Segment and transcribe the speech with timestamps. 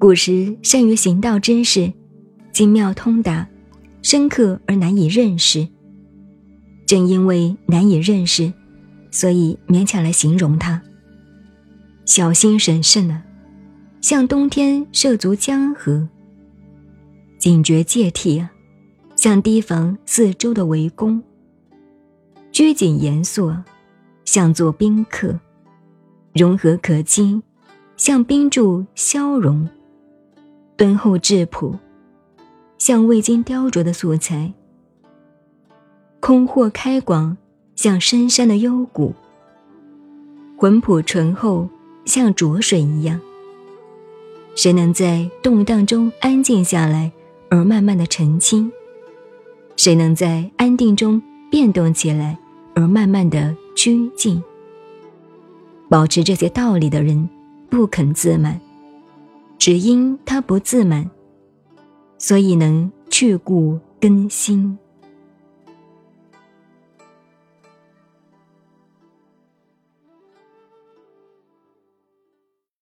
[0.00, 1.92] 古时善于行道之士，
[2.54, 3.46] 精妙通达，
[4.00, 5.68] 深刻而难以认识。
[6.86, 8.50] 正因为难以认识，
[9.10, 10.80] 所以勉强来形容他。
[12.06, 13.22] 小心审慎呢，
[14.00, 16.08] 像冬天涉足江河；
[17.38, 18.50] 警觉戒惕啊，
[19.16, 21.20] 像提防四周的围攻；
[22.50, 23.54] 拘谨严肃，
[24.24, 25.38] 像做宾客；
[26.32, 27.42] 融合可亲，
[27.98, 29.68] 像冰柱消融；
[30.80, 31.78] 敦厚质朴，
[32.78, 34.50] 像未经雕琢的素材。
[36.20, 37.36] 空阔开广，
[37.76, 39.12] 像深山的幽谷；
[40.56, 41.68] 浑朴醇厚，
[42.06, 43.20] 像浊水一样。
[44.56, 47.12] 谁能在动荡中安静下来，
[47.50, 48.72] 而慢慢的澄清？
[49.76, 51.20] 谁能在安定中
[51.50, 52.38] 变动起来，
[52.74, 54.42] 而慢慢的趋近？
[55.90, 57.28] 保持这些道理的人，
[57.68, 58.58] 不肯自满，
[59.60, 61.10] 只因他不自满，
[62.16, 64.78] 所以能去故更新。